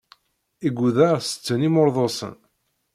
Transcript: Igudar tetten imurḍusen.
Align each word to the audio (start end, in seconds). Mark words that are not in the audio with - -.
Igudar 0.67 1.17
tetten 1.21 1.65
imurḍusen. 1.67 2.35